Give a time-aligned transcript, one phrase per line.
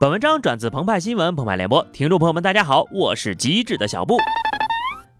[0.00, 4.16] 本文章转自澎湃新闻、澎湃联播，听众朋友们，大家好，我是机智的小布。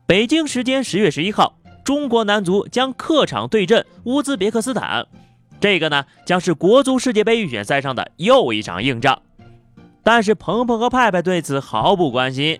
[0.06, 1.52] 北京时间十月十一号，
[1.84, 5.06] 中国男足将客场对阵乌兹别克斯坦，
[5.60, 9.20] 这个呢将是国足世界杯预选赛上的又一场硬仗。
[10.02, 12.58] 但是鹏鹏和派派对此毫不关心，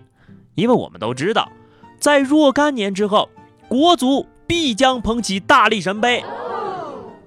[0.53, 1.51] 因为我们都知道，
[1.99, 3.29] 在若干年之后，
[3.67, 6.23] 国足必将捧起大力神杯。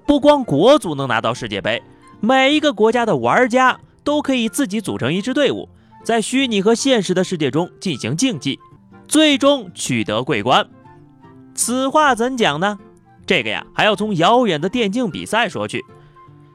[0.07, 1.83] 不光国足能拿到世界杯，
[2.21, 3.77] 每一个国家的玩家。
[4.05, 5.69] 都可以自己组成一支队伍，
[6.05, 8.61] 在虚拟和现实的世界中进行竞技，
[9.09, 10.69] 最终取得桂冠。
[11.55, 12.79] 此话怎讲呢？
[13.27, 15.83] 这个呀，还要从遥远的电竞比赛说去。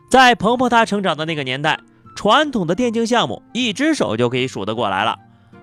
[0.09, 1.79] 在鹏鹏他成长的那个年代，
[2.15, 5.17] 传统的电竞项目一只手就可以数得过来了，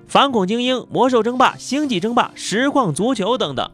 [0.09, 3.71] 反恐精英、魔兽争霸、星际争霸、实况足球等等。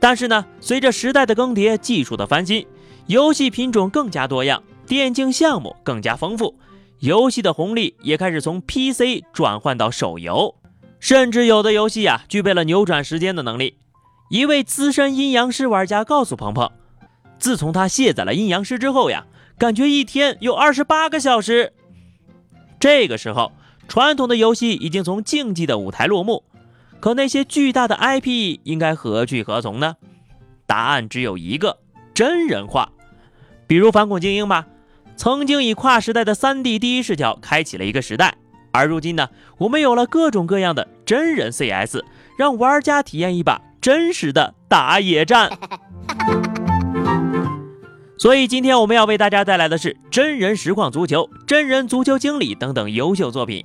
[0.00, 2.66] 但是呢，随着时代的更迭，技术的翻新，
[3.06, 6.54] 游戏品种更加多样，电竞项目更加丰富。
[7.00, 10.54] 游戏的红利也开始从 PC 转换到手游，
[10.98, 13.76] 甚至有的游戏呀具备了扭转时间的能力。
[14.30, 16.72] 一位资深阴阳师玩家告诉鹏鹏，
[17.38, 19.26] 自从他卸载了阴阳师之后呀，
[19.58, 21.72] 感觉一天有二十八个小时。
[22.80, 23.52] 这个时候，
[23.86, 26.44] 传统的游戏已经从竞技的舞台落幕，
[26.98, 29.96] 可那些巨大的 IP 应该何去何从呢？
[30.66, 31.78] 答案只有一个：
[32.14, 32.90] 真人化。
[33.66, 34.66] 比如反恐精英吧。
[35.16, 38.34] 曾经以跨时代的 3D 第一视角开启了一个时代，
[38.70, 39.28] 而如今呢，
[39.58, 42.04] 我们有了各种各样的真人 CS，
[42.38, 45.50] 让玩家体验一把真实的打野战。
[48.18, 53.64] 所以今天我们要为大家带来的是真人实况足球、真人足球经理等等优秀作品。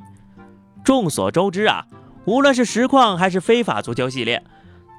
[0.83, 1.85] 众所周知啊，
[2.25, 4.43] 无论是实况还是非法足球系列。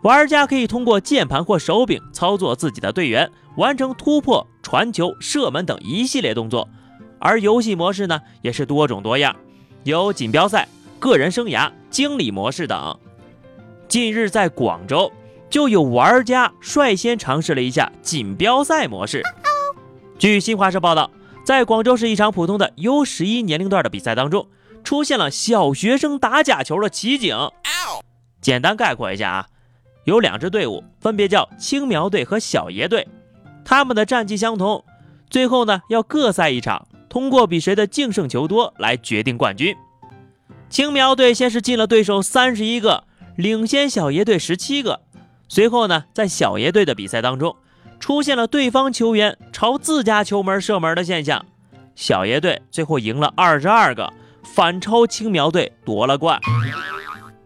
[0.03, 6.68] 玩家可以通过键盘或手柄操作自己的队员，完成突破、传球、射门等一系列动作。
[7.20, 9.35] 而游戏模式呢，也是多种多样，
[9.85, 10.67] 有锦标赛、
[10.98, 12.98] 个人生涯、经理模式等。
[13.86, 15.13] 近日在广州，
[15.48, 19.23] 就有玩家率先尝试了一下锦标赛模式。
[20.19, 21.13] 据新华社报道，
[21.45, 24.48] 在广州市一场普通的 U 十一年龄段的比赛当中，
[24.83, 27.36] 出现了小学生打假球的奇景。
[28.40, 29.46] 简单概括一下啊。
[30.05, 33.07] 有两支队伍，分别叫青苗队和小爷队，
[33.64, 34.85] 他们的战绩相同，
[35.30, 39.77] 最后呢要各赛一场，通过比谁的净胜球多来决定冠军。
[40.68, 43.05] 青苗队先是进了对手三十一个，
[43.36, 45.01] 领先小爷队十七个。
[45.48, 47.55] 随后呢，在小爷队的比赛当中，
[48.01, 51.45] 出现了对方球员朝自家球门射门的现象，
[51.95, 56.40] 小爷队最后赢了二十二个，反超青苗队夺了冠。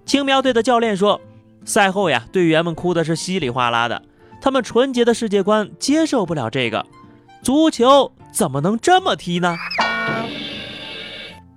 [0.07, 1.21] 青苗队的教练说。
[1.67, 4.01] 赛后呀，队员们哭的是稀里哗啦的，
[4.41, 6.87] 他们纯洁的世界观接受不了这个，
[7.43, 9.57] 足球怎么能这么踢呢？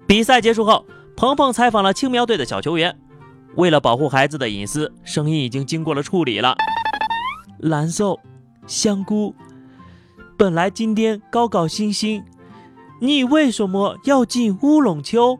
[0.07, 2.97] 比赛结束后，鹏鹏采访了青苗队的小球员，
[3.55, 6.57] 为了保护孩子的隐私，声音已经经过了处理了。
[7.59, 8.19] 蓝瘦，
[8.65, 9.35] 香菇，
[10.35, 12.23] 本来今天高高兴兴，
[12.99, 15.37] 你为什么要进乌龙球？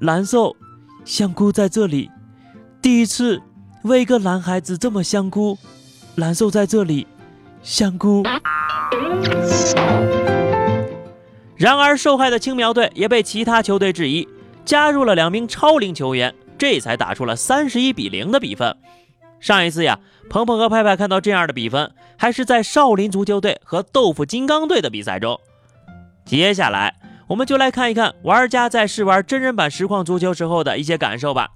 [0.00, 0.56] 蓝瘦，
[1.04, 2.10] 香菇在这里，
[2.82, 3.40] 第一次。
[3.84, 5.58] 为一个男孩子这么香菇，
[6.14, 7.06] 难受在这里，
[7.62, 8.22] 香菇。
[11.54, 14.26] 然而，受害的青苗队也被其他球队质疑，
[14.64, 18.74] 加入了两名超龄球员，这才打出了三十一比零的比分。
[19.38, 19.98] 上一次呀，
[20.30, 25.38] 鹏鹏和派派看到这样的比分，还是在少林足球队和豆腐金刚队的比赛中。
[26.24, 26.96] 接下来，
[27.26, 31.50] 我们就来看一看玩家在试玩真人版实况足球时候的一些感受吧。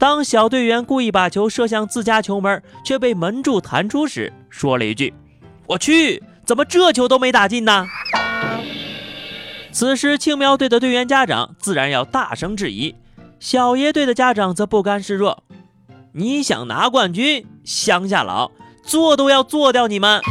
[0.00, 5.12] 当小队员故意把球射向自家球门，却被门柱弹出时，说了一句
[5.68, 7.86] ：“我去，怎么这球都没打进呢？”
[9.70, 12.94] 此时青苗队的队员家长自然要大声质疑，
[13.38, 15.44] 小爷队的家长则不甘示弱
[16.16, 18.52] ：“你想拿冠军，乡下佬
[18.82, 20.22] 做都要做掉你们！”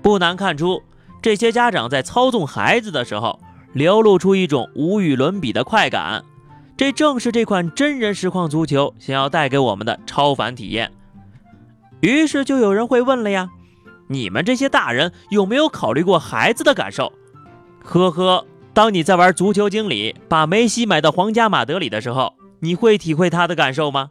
[0.00, 0.84] 不难看出，
[1.20, 3.40] 这些家长在操纵孩子的时候，
[3.72, 6.22] 流露出一种无与伦比的快感。
[6.78, 10.92] 这正是这款真人实况足球想要带给我们的超凡体验。
[12.00, 13.50] 于是就有人会问了呀：
[14.06, 17.12] 你们这些大人有没有考虑过孩子的感受？
[17.82, 24.10] 呵呵，当你在玩足球经理，把梅西买到皇家马德里的时候，你会体会他的感受吗？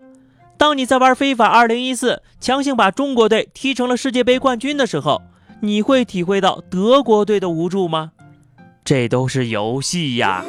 [0.57, 5.21] 当你在玩非法二零一四，强行把中国队踢成了世界杯冠军的时候，
[5.61, 8.11] 你会体会到德国队的无助吗？
[8.83, 10.43] 这都是游戏呀。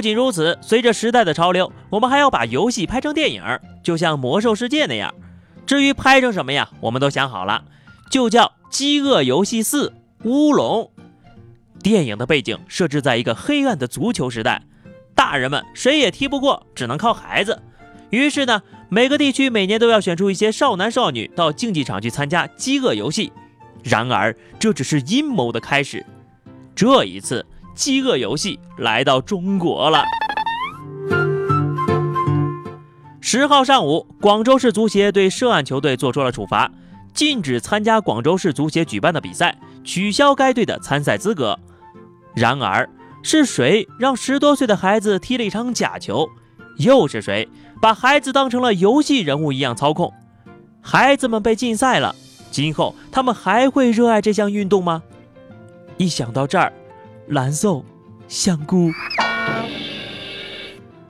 [0.00, 3.42] 不仅如此，随着时代的潮流，我们还要把游戏拍成电影，
[3.82, 5.14] 就像《魔兽世界》那样。
[5.66, 7.64] 至于拍成什么呀，我们都想好了，
[8.10, 9.88] 就叫《饥饿游戏四》，
[10.26, 10.90] 乌龙。
[11.82, 14.62] 电影的背景设置在一个黑暗的足球时代，
[15.14, 17.60] 大人们谁也踢不过，只能靠孩子。
[18.08, 23.30] 于是呢，每个地区每年都要选出一些少男少女到竞技场去参加饥饿游戏。
[23.84, 26.06] 然而，这只是阴谋的开始。
[26.74, 27.44] 这一次，
[27.74, 30.02] 饥饿游戏来到中国了。
[33.20, 36.70] 十号上午，广州市足协对涉案球队做出了处罚，
[37.14, 41.58] 禁止参加广州市足协举办的比赛，取消该队的参赛资格。
[42.34, 42.88] 然而，
[43.22, 46.28] 是谁让十多岁的孩子踢了一场假球？
[46.78, 47.46] 又是谁
[47.80, 50.12] 把孩子当成了游戏人物一样操控？
[50.80, 52.16] 孩子们被禁赛了，
[52.50, 55.02] 今后他们还会热爱这项运动吗？
[55.98, 56.72] 一想到这儿，
[57.30, 57.84] 蓝瘦
[58.28, 58.90] 香菇。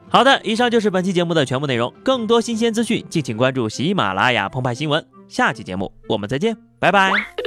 [0.08, 1.92] 好的，以上就是本期节目的全部内容。
[2.04, 5.04] 更多新鲜资讯，敬请关注喜马拉雅澎湃新闻。
[5.28, 7.39] 下期节目我们再见，拜拜。